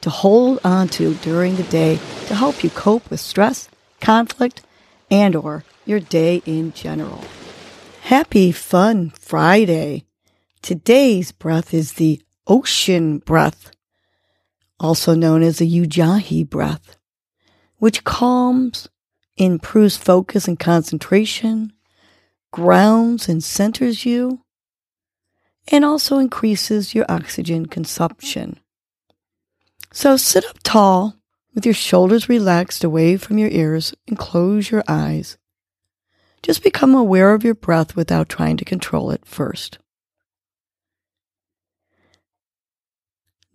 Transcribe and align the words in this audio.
to 0.00 0.10
hold 0.10 0.58
on 0.64 0.88
to 0.88 1.14
during 1.14 1.56
the 1.56 1.62
day 1.64 1.96
to 2.26 2.34
help 2.34 2.64
you 2.64 2.70
cope 2.70 3.10
with 3.10 3.20
stress, 3.20 3.68
conflict, 4.00 4.62
and 5.10 5.36
or 5.36 5.64
your 5.84 6.00
day 6.00 6.42
in 6.46 6.72
general. 6.72 7.24
Happy 8.02 8.52
fun 8.52 9.10
Friday. 9.10 10.04
Today's 10.62 11.32
breath 11.32 11.72
is 11.74 11.94
the 11.94 12.20
ocean 12.46 13.18
breath, 13.18 13.70
also 14.78 15.14
known 15.14 15.42
as 15.42 15.58
the 15.58 15.70
Ujjayi 15.70 16.48
breath, 16.48 16.96
which 17.78 18.04
calms, 18.04 18.88
improves 19.36 19.96
focus 19.96 20.46
and 20.46 20.58
concentration, 20.58 21.72
grounds 22.52 23.28
and 23.28 23.42
centers 23.42 24.04
you, 24.04 24.44
and 25.68 25.84
also 25.84 26.18
increases 26.18 26.94
your 26.94 27.06
oxygen 27.08 27.66
consumption. 27.66 28.58
So 29.92 30.16
sit 30.16 30.44
up 30.44 30.58
tall 30.62 31.16
with 31.54 31.64
your 31.64 31.74
shoulders 31.74 32.28
relaxed 32.28 32.84
away 32.84 33.16
from 33.16 33.38
your 33.38 33.50
ears 33.50 33.94
and 34.06 34.18
close 34.18 34.70
your 34.70 34.84
eyes. 34.86 35.36
Just 36.42 36.62
become 36.62 36.94
aware 36.94 37.34
of 37.34 37.44
your 37.44 37.54
breath 37.54 37.96
without 37.96 38.28
trying 38.28 38.56
to 38.58 38.64
control 38.64 39.10
it 39.10 39.26
first. 39.26 39.78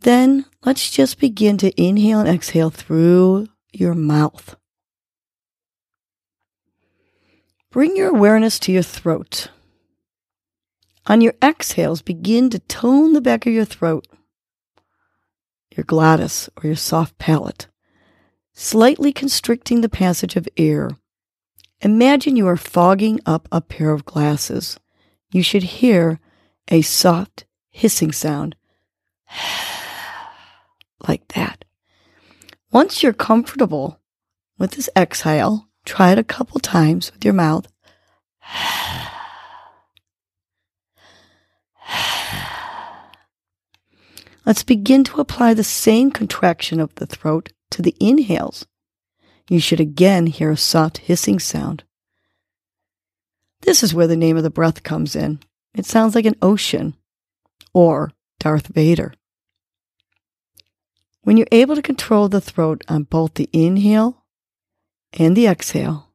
Then 0.01 0.45
let's 0.63 0.91
just 0.91 1.19
begin 1.19 1.57
to 1.57 1.81
inhale 1.81 2.19
and 2.19 2.29
exhale 2.29 2.69
through 2.69 3.47
your 3.73 3.95
mouth. 3.95 4.55
Bring 7.71 7.97
your 7.97 8.09
awareness 8.09 8.59
to 8.59 8.71
your 8.71 8.83
throat. 8.83 9.49
On 11.07 11.21
your 11.21 11.33
exhales, 11.43 12.01
begin 12.01 12.49
to 12.51 12.59
tone 12.59 13.13
the 13.13 13.21
back 13.21 13.45
of 13.45 13.53
your 13.53 13.65
throat, 13.65 14.07
your 15.75 15.83
glottis, 15.83 16.49
or 16.57 16.67
your 16.67 16.75
soft 16.75 17.17
palate, 17.17 17.67
slightly 18.53 19.11
constricting 19.11 19.81
the 19.81 19.89
passage 19.89 20.35
of 20.35 20.47
air. 20.57 20.89
Imagine 21.81 22.35
you 22.35 22.47
are 22.47 22.57
fogging 22.57 23.19
up 23.25 23.47
a 23.51 23.61
pair 23.61 23.91
of 23.91 24.05
glasses. 24.05 24.79
You 25.31 25.43
should 25.43 25.63
hear 25.63 26.19
a 26.69 26.81
soft 26.81 27.45
hissing 27.69 28.11
sound, 28.11 28.55
like 31.07 31.27
that. 31.29 31.65
Once 32.71 33.03
you're 33.03 33.13
comfortable 33.13 33.99
with 34.57 34.71
this 34.71 34.89
exhale, 34.95 35.67
Try 35.85 36.11
it 36.11 36.17
a 36.17 36.23
couple 36.23 36.59
times 36.59 37.11
with 37.11 37.23
your 37.23 37.33
mouth. 37.33 37.67
Let's 44.45 44.63
begin 44.63 45.03
to 45.05 45.19
apply 45.19 45.53
the 45.53 45.63
same 45.63 46.11
contraction 46.11 46.79
of 46.79 46.93
the 46.95 47.07
throat 47.07 47.51
to 47.71 47.81
the 47.81 47.95
inhales. 47.99 48.65
You 49.49 49.59
should 49.59 49.79
again 49.79 50.27
hear 50.27 50.51
a 50.51 50.57
soft 50.57 50.99
hissing 50.99 51.39
sound. 51.39 51.83
This 53.61 53.81
is 53.81 53.93
where 53.93 54.07
the 54.07 54.15
name 54.15 54.37
of 54.37 54.43
the 54.43 54.51
breath 54.51 54.83
comes 54.83 55.15
in. 55.15 55.39
It 55.73 55.85
sounds 55.85 56.13
like 56.13 56.25
an 56.25 56.37
ocean 56.41 56.95
or 57.73 58.11
Darth 58.39 58.67
Vader. 58.67 59.13
When 61.23 61.37
you're 61.37 61.47
able 61.51 61.75
to 61.75 61.81
control 61.81 62.29
the 62.29 62.41
throat 62.41 62.83
on 62.87 63.03
both 63.03 63.33
the 63.33 63.49
inhale 63.51 64.25
and 65.13 65.35
the 65.35 65.47
exhale, 65.47 66.11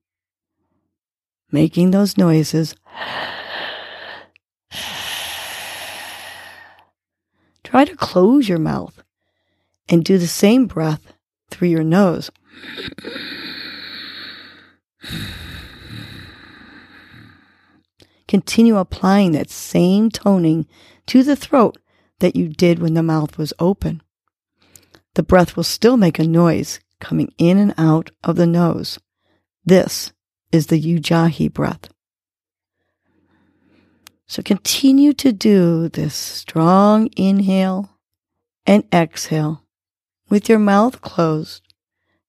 making 1.51 1.91
those 1.91 2.17
noises. 2.17 2.77
Try 7.71 7.85
to 7.85 7.95
close 7.95 8.49
your 8.49 8.59
mouth 8.59 9.01
and 9.89 10.05
do 10.05 10.19
the 10.19 10.27
same 10.27 10.67
breath 10.67 11.13
through 11.53 11.69
your 11.69 11.85
nose. 11.85 12.29
Continue 18.27 18.77
applying 18.77 19.31
that 19.33 19.51
same 19.51 20.11
toning 20.11 20.67
to 21.07 21.23
the 21.23 21.37
throat 21.37 21.79
that 22.19 22.35
you 22.35 22.49
did 22.49 22.81
when 22.81 22.95
the 22.95 23.05
mouth 23.05 23.39
was 23.39 23.53
open. 23.61 24.03
The 25.15 25.23
breath 25.23 25.57
will 25.57 25.63
still 25.63 25.97
make 25.97 26.19
a 26.19 26.25
noise 26.25 26.81
coming 26.99 27.33
in 27.39 27.57
and 27.57 27.73
out 27.79 28.11
of 28.25 28.35
the 28.35 28.49
nose. 28.49 28.99
This 29.65 30.13
is 30.51 30.67
the 30.67 30.81
Ujjayi 30.81 31.53
breath. 31.53 31.89
So 34.31 34.45
continue 34.45 35.13
to 35.15 35.33
do 35.33 35.89
this 35.89 36.15
strong 36.15 37.11
inhale 37.17 37.99
and 38.65 38.85
exhale 38.93 39.65
with 40.29 40.49
your 40.49 40.61
mouth 40.61 41.01
closed, 41.01 41.63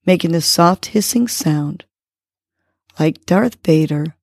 making 0.04 0.32
the 0.32 0.42
soft 0.42 0.88
hissing 0.88 1.28
sound 1.28 1.86
like 3.00 3.28
Darth 3.28 3.58
Vader 3.64 4.16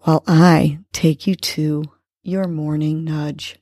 while 0.00 0.22
I 0.26 0.80
take 0.92 1.26
you 1.26 1.34
to 1.34 1.84
your 2.22 2.46
morning 2.46 3.02
nudge. 3.02 3.56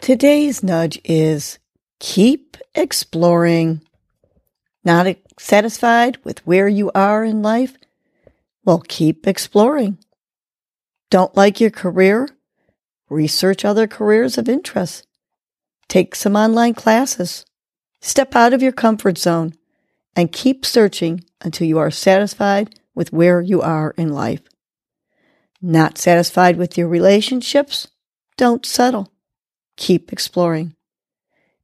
Today's 0.00 0.64
nudge 0.64 1.00
is 1.04 1.60
keep 2.00 2.56
exploring. 2.74 3.80
Not 4.82 5.06
satisfied 5.38 6.18
with 6.24 6.44
where 6.44 6.66
you 6.66 6.90
are 6.96 7.22
in 7.24 7.42
life? 7.42 7.76
Well, 8.64 8.82
keep 8.88 9.28
exploring. 9.28 9.98
Don't 11.10 11.36
like 11.36 11.60
your 11.60 11.70
career? 11.70 12.28
Research 13.08 13.64
other 13.64 13.86
careers 13.86 14.38
of 14.38 14.48
interest. 14.48 15.06
Take 15.88 16.16
some 16.16 16.34
online 16.34 16.74
classes. 16.74 17.44
Step 18.00 18.34
out 18.34 18.52
of 18.52 18.62
your 18.62 18.72
comfort 18.72 19.16
zone 19.16 19.54
and 20.16 20.32
keep 20.32 20.66
searching 20.66 21.22
until 21.40 21.68
you 21.68 21.78
are 21.78 21.90
satisfied 21.90 22.80
with 22.94 23.12
where 23.12 23.40
you 23.40 23.62
are 23.62 23.94
in 23.96 24.12
life. 24.12 24.42
Not 25.62 25.98
satisfied 25.98 26.56
with 26.56 26.76
your 26.76 26.88
relationships? 26.88 27.88
Don't 28.36 28.66
settle. 28.66 29.12
Keep 29.76 30.12
exploring. 30.12 30.74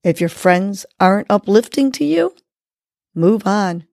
If 0.05 0.21
your 0.21 0.29
friends 0.29 0.87
aren't 1.01 1.31
uplifting 1.31 1.91
to 1.93 2.05
you, 2.05 2.35
move 3.15 3.47
on. 3.47 3.87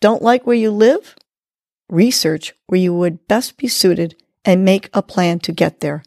Don't 0.00 0.22
like 0.22 0.46
where 0.46 0.56
you 0.56 0.70
live? 0.70 1.16
Research 1.88 2.54
where 2.66 2.80
you 2.80 2.94
would 2.94 3.26
best 3.28 3.56
be 3.56 3.68
suited 3.68 4.16
and 4.48 4.64
make 4.64 4.88
a 4.94 5.02
plan 5.02 5.38
to 5.38 5.52
get 5.52 5.80
there. 5.80 6.02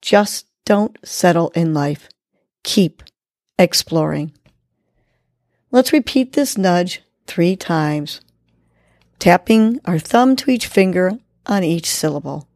Just 0.00 0.46
don't 0.64 0.98
settle 1.04 1.50
in 1.50 1.72
life. 1.72 2.08
Keep 2.64 3.04
exploring. 3.56 4.32
Let's 5.70 5.92
repeat 5.92 6.32
this 6.32 6.58
nudge 6.58 7.02
three 7.28 7.54
times, 7.54 8.20
tapping 9.20 9.80
our 9.84 10.00
thumb 10.00 10.34
to 10.36 10.50
each 10.50 10.66
finger 10.66 11.12
on 11.46 11.62
each 11.62 11.86
syllable. 11.86 12.48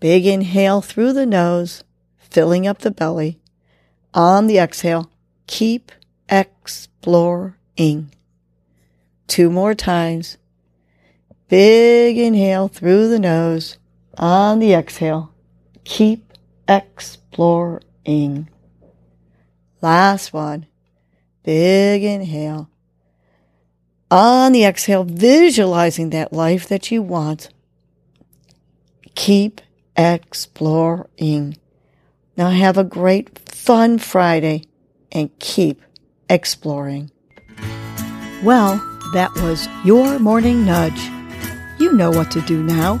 Big 0.00 0.26
inhale 0.26 0.80
through 0.80 1.12
the 1.12 1.24
nose, 1.24 1.84
filling 2.16 2.66
up 2.66 2.78
the 2.78 2.90
belly. 2.90 3.38
On 4.14 4.48
the 4.48 4.58
exhale, 4.58 5.12
keep 5.46 5.92
exploring. 6.28 7.54
Two 9.28 9.48
more 9.48 9.76
times. 9.76 10.38
Big 11.48 12.18
inhale 12.18 12.66
through 12.66 13.06
the 13.06 13.20
nose. 13.20 13.78
On 14.18 14.58
the 14.58 14.74
exhale, 14.74 15.32
keep 15.84 16.32
exploring. 16.68 18.48
Last 19.80 20.32
one. 20.32 20.66
Big 21.44 22.02
inhale. 22.02 22.68
On 24.10 24.50
the 24.52 24.64
exhale, 24.64 25.04
visualizing 25.04 26.10
that 26.10 26.32
life 26.32 26.66
that 26.68 26.90
you 26.90 27.00
want. 27.00 27.50
Keep 29.14 29.60
exploring. 29.96 31.56
Now 32.36 32.50
have 32.50 32.76
a 32.76 32.84
great, 32.84 33.38
fun 33.48 33.98
Friday 33.98 34.64
and 35.12 35.30
keep 35.38 35.80
exploring. 36.28 37.10
Well, 38.42 38.76
that 39.12 39.32
was 39.36 39.68
your 39.84 40.18
morning 40.18 40.64
nudge. 40.64 41.00
You 41.78 41.92
know 41.92 42.10
what 42.10 42.30
to 42.32 42.40
do 42.42 42.62
now. 42.62 43.00